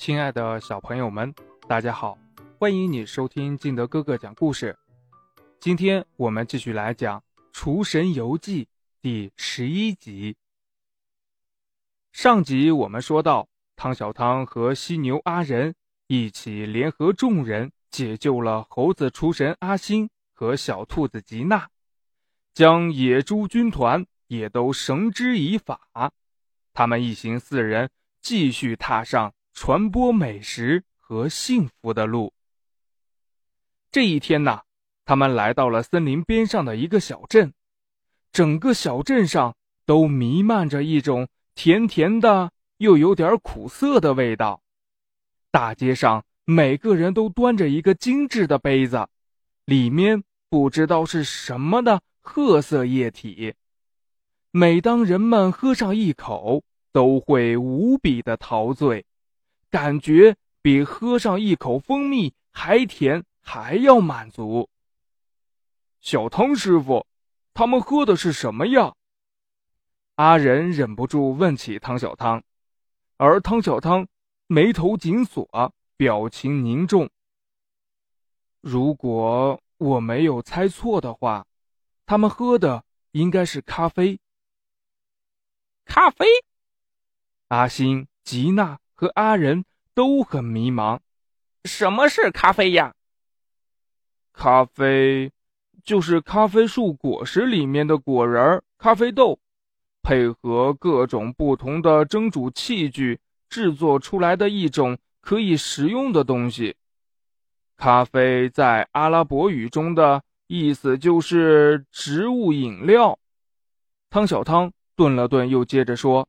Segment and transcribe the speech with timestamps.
[0.00, 1.34] 亲爱的小朋友们，
[1.68, 2.16] 大家好！
[2.58, 4.74] 欢迎你收听金德哥哥讲故事。
[5.60, 7.20] 今天我们继续来讲
[7.52, 8.64] 《厨神游记》
[9.02, 10.34] 第十一集。
[12.12, 15.74] 上集我们说到，汤小汤和犀牛阿仁
[16.06, 21.68] 一起联合众人，解救了猴子厨神阿星和小兔子吉娜，
[22.54, 26.10] 将野猪军团也都绳之以法。
[26.72, 27.90] 他们一行四人
[28.22, 29.34] 继续踏上。
[29.52, 32.32] 传播美食和幸福的路。
[33.90, 34.60] 这一天呢，
[35.04, 37.52] 他们来到了森林边上的一个小镇，
[38.32, 44.62] 整个小镇上都弥漫着一种甜甜的又有点苦涩的味道。
[45.50, 49.08] 大街上每个人都端着一个精致的杯子，
[49.64, 53.54] 里面不知道是什么的褐色液体。
[54.52, 59.04] 每当人们喝上一口，都会无比的陶醉。
[59.70, 64.68] 感觉比喝上一口蜂蜜还甜，还要满足。
[66.00, 67.06] 小汤师傅，
[67.54, 68.94] 他们喝的是什么呀？
[70.16, 72.42] 阿仁忍不住问起汤小汤，
[73.16, 74.06] 而汤小汤
[74.46, 77.08] 眉头紧锁，表情凝重。
[78.60, 81.46] 如果我没有猜错的话，
[82.04, 84.20] 他们喝的应该是咖啡。
[85.84, 86.26] 咖啡？
[87.48, 88.78] 阿星、吉娜。
[89.00, 90.98] 和阿仁都很迷茫，
[91.64, 92.92] 什么是咖啡呀？
[94.34, 95.32] 咖啡
[95.82, 99.40] 就是咖啡树果实里面的果仁儿咖啡豆，
[100.02, 106.76] 配合各种不同的蒸煮器具制作出来的一种可以食用的东西。
[107.78, 113.18] 咖啡在阿拉伯语中的意思就是植物饮料。
[114.10, 116.28] 汤小汤顿了顿，又接着说：“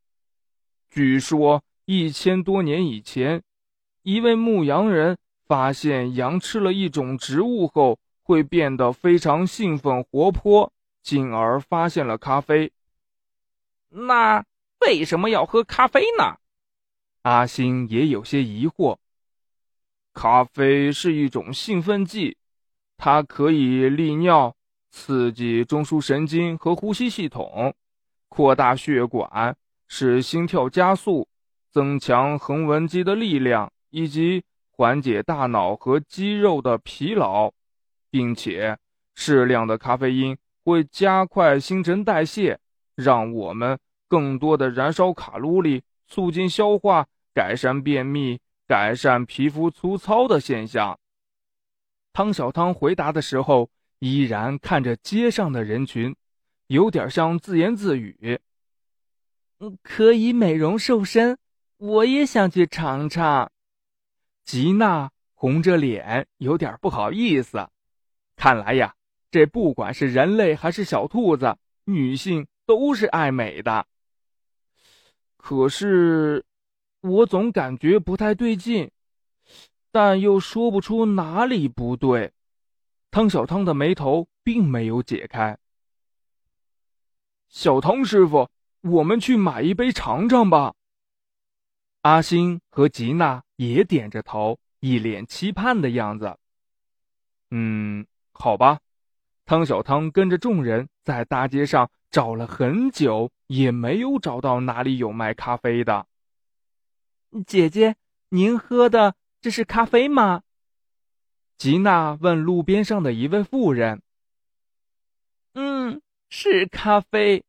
[0.89, 3.41] 据说。”一千多年以前，
[4.03, 10.71] 一位牧羊人发现羊吃了一种植物后会变得非常兴奋活泼，
[11.01, 12.71] 进而发现了咖啡。
[13.89, 14.45] 那
[14.79, 16.37] 为什么要喝咖啡呢？
[17.23, 18.97] 阿星也有些疑惑。
[20.13, 22.37] 咖啡是一种兴奋剂，
[22.97, 24.55] 它可以利尿、
[24.89, 27.73] 刺激中枢神经和呼吸系统，
[28.29, 29.55] 扩大血管，
[29.87, 31.27] 使心跳加速。
[31.71, 37.51] 增强横纹肌的力量，以及缓解大脑和肌肉的疲劳，
[38.09, 38.77] 并且
[39.15, 42.59] 适量的咖啡因会加快新陈代谢，
[42.95, 50.99] 让我们更多的燃烧卡路里，促进消化，改善便秘，改善皮肤粗糙的现象。
[52.11, 56.13] 汤小汤回答的时候，依然看着街上的人群，
[56.67, 58.37] 有点像自言自语：“，
[59.81, 61.37] 可以美容瘦身。”
[61.81, 63.51] 我也想去尝尝。
[64.43, 67.67] 吉娜红着脸，有点不好意思。
[68.35, 68.93] 看来呀，
[69.31, 73.87] 这不管是人类还是小兔子，女性都是爱美的。
[75.37, 76.45] 可是，
[77.01, 78.91] 我总感觉不太对劲，
[79.91, 82.31] 但又说不出哪里不对。
[83.09, 85.57] 汤小汤的眉头并没有解开。
[87.49, 88.47] 小汤师傅，
[88.81, 90.75] 我们去买一杯尝尝吧。
[92.01, 96.35] 阿星和吉娜也点着头，一脸期盼的样子。
[97.51, 98.79] 嗯，好吧。
[99.45, 106.07] 汤小汤跟着众人在大街上找了很久，也没有找到哪里有卖咖啡的。
[107.45, 107.95] 姐姐，
[108.29, 110.43] 您喝的这是咖啡吗？
[111.57, 114.01] 吉娜问路边上的一位妇人。
[115.53, 117.43] 嗯，是咖啡，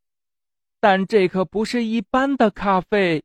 [0.81, 3.25] 但这可不是一般的咖啡。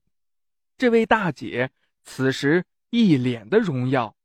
[0.77, 1.71] 这位大姐
[2.03, 4.15] 此时一脸的荣耀，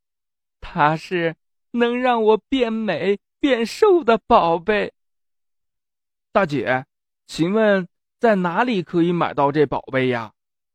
[0.61, 1.35] 她是
[1.71, 4.93] 能让我变美变瘦的宝贝。
[6.31, 6.85] 大姐，
[7.27, 7.89] 请问
[8.21, 10.33] 在哪里可以买到这宝贝呀？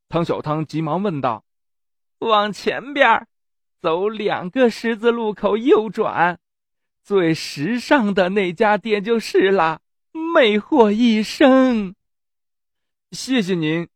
[0.10, 1.46] 汤小汤急忙问道。
[2.20, 3.28] 往前边
[3.80, 6.40] 走两个十字路口，右转，
[7.04, 9.82] 最时尚的那家店就是了，
[10.12, 11.94] 魅惑一生。
[13.12, 13.88] 谢谢您。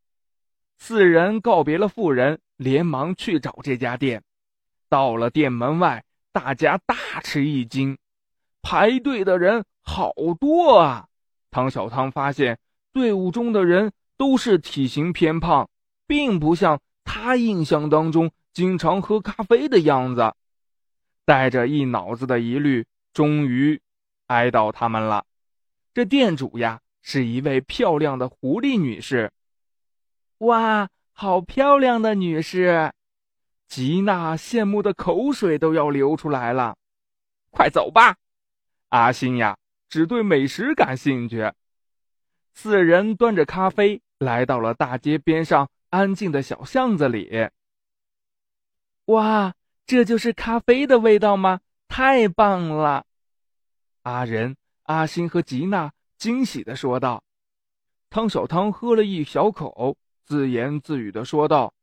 [0.84, 4.24] 四人告别了妇人，连忙去找这家店。
[4.88, 6.02] 到了店门外，
[6.32, 7.96] 大家大吃一惊，
[8.62, 11.06] 排队的人好多啊！
[11.52, 12.58] 汤小汤发现
[12.92, 15.70] 队伍中的人都是体型偏胖，
[16.08, 20.34] 并不像他印象当中经常喝咖啡的样子。
[21.24, 23.80] 带着一脑子的疑虑，终于
[24.26, 25.24] 挨到他们了。
[25.94, 29.30] 这店主呀，是一位漂亮的狐狸女士。
[30.42, 32.90] 哇，好漂亮的女士！
[33.68, 36.76] 吉娜羡慕的口水都要流出来了。
[37.50, 38.16] 快走吧，
[38.88, 39.56] 阿星呀，
[39.88, 41.52] 只对美食感兴趣。
[42.54, 47.48] 四人端着咖啡来到了大街边上安静的小巷子里。
[49.04, 49.54] 哇，
[49.86, 51.60] 这就是咖啡的味道吗？
[51.86, 53.06] 太棒了！
[54.02, 57.22] 阿仁、阿星和吉娜惊喜的说道。
[58.10, 61.74] 汤小汤喝了一小口，自言自语的说道：“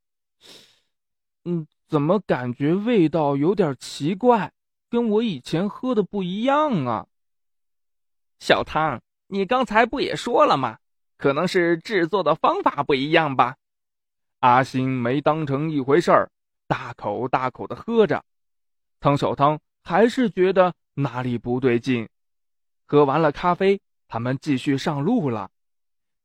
[1.46, 4.52] 嗯，怎么感觉味道有点奇怪？”
[4.90, 7.06] 跟我以前喝的不一样啊，
[8.40, 10.80] 小汤，你刚才不也说了吗？
[11.16, 13.56] 可能是制作的方法不一样吧。
[14.40, 16.32] 阿星没当成一回事儿，
[16.66, 18.26] 大口大口的喝着。
[19.00, 22.10] 汤小汤还是觉得哪里不对劲。
[22.88, 25.52] 喝完了咖啡，他们继续上路了。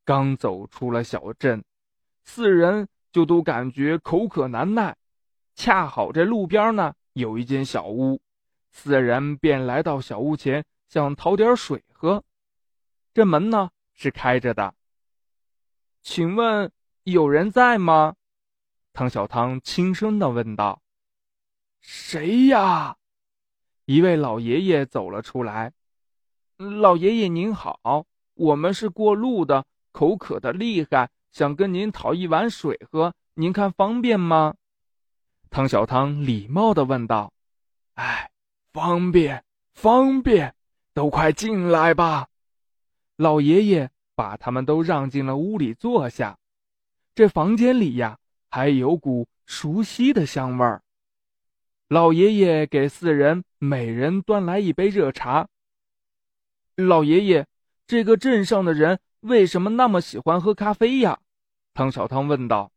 [0.06, 1.62] 刚走出了小镇，
[2.24, 4.96] 四人就都感觉口渴难耐。
[5.54, 8.20] 恰好这路边呢有一间小屋。
[8.72, 12.24] 四人便来到小屋前，想讨点水喝。
[13.12, 14.74] 这门呢是开着的。
[16.02, 16.70] 请问
[17.04, 18.16] 有人在吗？
[18.92, 20.82] 汤小汤轻声的问道。
[21.80, 22.96] 谁呀？
[23.84, 25.72] 一位老爷爷走了出来。
[26.56, 34.54] 老爷爷您好，我们是过路的，口渴的厉害，想跟您讨一碗水喝，您看方便吗？
[35.50, 37.30] 汤小汤礼貌的问道。
[37.96, 38.30] 哎。
[38.72, 40.52] 方便，方便，
[40.94, 42.26] 都快进来吧！
[43.14, 46.36] 老爷爷把他们都让进了屋里坐下。
[47.14, 48.18] 这房间里呀，
[48.50, 50.82] 还有股熟悉的香味儿。
[51.86, 55.46] 老爷爷给四人每人端来一杯热茶。
[56.74, 57.46] 老爷爷，
[57.86, 61.18] 这个镇上的人为什么那么喜欢喝咖啡呀？
[61.72, 62.70] 汤小汤问道。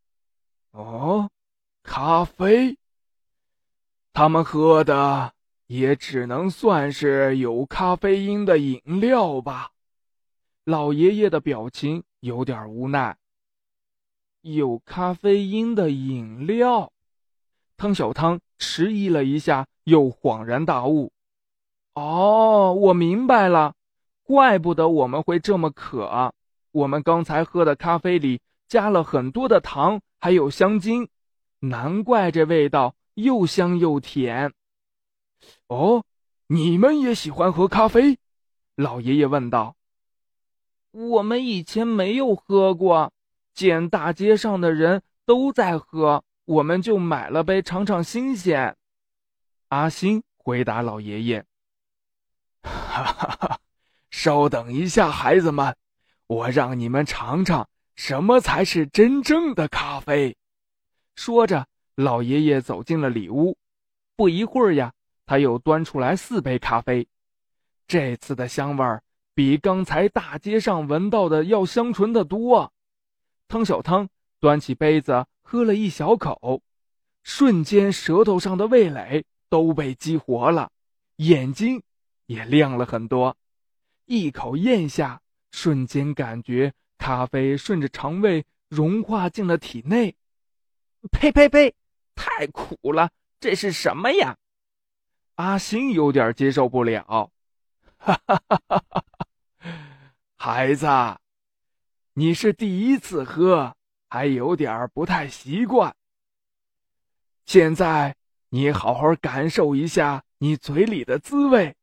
[0.72, 1.30] 哦，
[1.84, 2.78] 咖啡，
[4.12, 5.34] 他们喝的。
[5.68, 9.72] 也只能算是有咖啡因的饮料吧。
[10.64, 13.18] 老爷爷的表情有点无奈。
[14.40, 16.94] 有咖啡因的饮料，
[17.76, 21.12] 汤小汤迟疑了一下，又恍然大悟
[21.96, 23.76] ：“哦，我明白了，
[24.24, 26.34] 怪不得我们会这么渴。
[26.72, 31.10] 我们刚才喝的咖啡里加了很多的糖，还有香精，
[31.60, 34.54] 难怪这味道又香又甜。”
[35.68, 36.04] 哦，
[36.48, 38.18] 你们也喜欢喝咖啡？
[38.76, 39.76] 老爷爷问道。
[40.92, 43.14] 我们以前没有喝过，
[43.54, 48.76] 见大街上的人都在喝，我们就买了杯尝尝新鲜。
[49.68, 51.46] 阿星回答老爷爷
[52.64, 53.60] ：“哈哈哈，
[54.10, 55.76] 稍等一下，孩子们，
[56.28, 60.38] 我让你们尝尝什么才是真正的咖啡。”
[61.16, 63.58] 说着，老爷爷走进了里屋。
[64.16, 64.94] 不一会儿呀。
[65.30, 67.06] 他又端出来四杯咖啡，
[67.86, 69.04] 这次的香味儿
[69.34, 72.72] 比刚才大街上闻到的要香醇的多。
[73.50, 74.08] 汤小汤
[74.40, 76.62] 端起杯子喝了一小口，
[77.24, 80.72] 瞬间舌头上的味蕾都被激活了，
[81.18, 81.84] 眼睛
[82.26, 83.36] 也亮了很多。
[84.06, 90.16] 一口咽下，瞬间感觉咖啡顺着肠胃融化进了体内。
[91.12, 91.76] 呸呸呸！
[92.16, 94.38] 太苦了，这是什么呀？
[95.36, 97.32] 阿星有点接受不了，
[97.98, 99.04] 哈哈哈哈哈！
[100.36, 100.88] 孩子，
[102.14, 103.76] 你是第一次喝，
[104.10, 105.96] 还有点不太习惯。
[107.46, 108.16] 现在
[108.50, 111.76] 你好好感受一下你嘴里的滋味。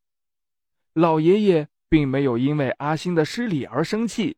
[0.92, 4.36] 老爷爷并没有因为阿星的失礼而生气。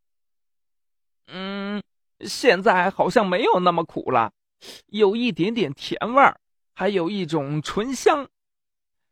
[1.29, 1.83] 嗯，
[2.21, 4.31] 现在好像没有那么苦了，
[4.89, 6.39] 有一点点甜味儿，
[6.75, 8.29] 还有一种醇香。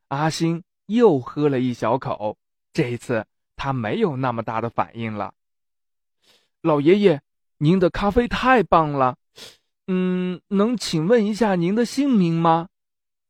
[0.09, 2.37] 阿星又喝了一小口，
[2.71, 3.25] 这一次
[3.57, 5.33] 他没有那么大的反应了。
[6.61, 7.23] 老爷爷，
[7.57, 9.17] 您的咖啡太棒了，
[9.87, 12.69] 嗯，能请问一下您的姓名吗？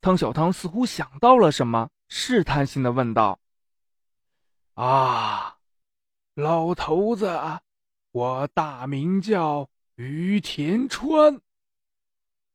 [0.01, 3.39] 汤小汤似乎想到了什么，试探性的问道
[4.75, 5.59] ：“啊，
[6.35, 7.39] 老头子，
[8.11, 11.41] 我大名叫于田川，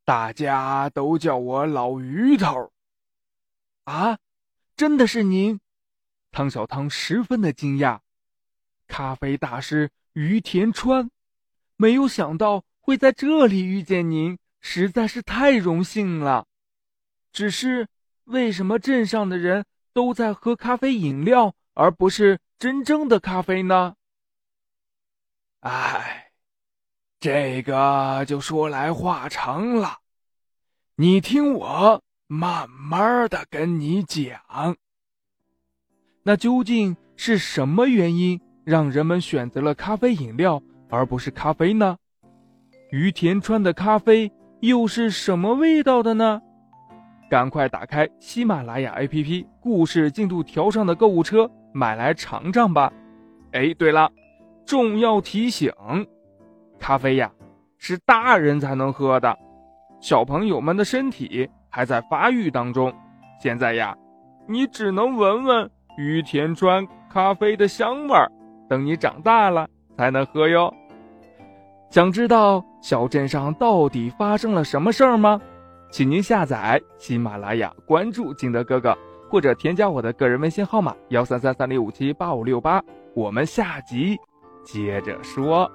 [0.04, 2.74] 大家都叫我老于头。”
[3.86, 4.20] 啊，
[4.76, 5.62] 真的是您！
[6.32, 8.00] 汤小汤十分的惊讶。
[8.88, 11.10] 咖啡大师于田川，
[11.78, 16.48] 没有想到会在这里遇见您，实在是太荣幸了。
[17.32, 17.88] 只是
[18.26, 23.96] 为什么镇上的人都在喝咖啡饮料，而不是真正的咖啡呢？
[25.62, 26.34] 哎，
[27.22, 30.00] 这个就说来话长了。
[30.98, 34.76] 你听我慢慢的跟你讲。
[36.24, 41.98] 那究竟是什么原因让人们选择了咖啡饮料而不是咖啡呢？
[42.92, 46.42] 于田川的咖啡又是什么味道的呢？
[47.30, 52.92] 赶快打开喜马拉雅 APP，故事进度条上的购物车，买来尝尝吧。
[53.52, 54.12] 哎，对了，
[54.66, 55.72] 重要提醒：
[56.80, 57.32] 咖啡呀，
[57.78, 59.38] 是大人才能喝的，
[60.00, 62.94] 小朋友们的身体还在发育当中。
[63.42, 63.96] 现在呀，
[64.48, 68.32] 你只能闻闻于田川咖啡的香味儿，
[68.68, 70.74] 等你长大了才能喝哟。
[71.90, 75.42] 想知道小镇上到底发生了什么事儿吗？
[75.92, 78.96] 请您下载喜马拉雅，关注金德哥哥，
[79.30, 82.84] 或者添加我的个人微信号码幺三三三零五七八五六八。
[83.16, 84.18] 我们下集
[84.66, 85.70] 接着说。